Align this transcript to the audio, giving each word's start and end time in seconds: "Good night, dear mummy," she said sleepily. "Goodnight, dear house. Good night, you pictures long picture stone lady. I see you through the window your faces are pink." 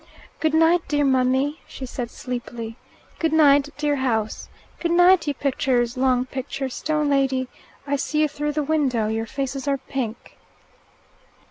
"Good 0.39 0.55
night, 0.55 0.81
dear 0.87 1.05
mummy," 1.05 1.59
she 1.67 1.85
said 1.85 2.09
sleepily. 2.09 2.75
"Goodnight, 3.19 3.69
dear 3.77 3.97
house. 3.97 4.49
Good 4.79 4.89
night, 4.93 5.27
you 5.27 5.35
pictures 5.35 5.95
long 5.95 6.25
picture 6.25 6.69
stone 6.69 7.07
lady. 7.07 7.47
I 7.85 7.97
see 7.97 8.21
you 8.21 8.27
through 8.27 8.53
the 8.53 8.63
window 8.63 9.09
your 9.09 9.27
faces 9.27 9.67
are 9.67 9.77
pink." 9.77 10.37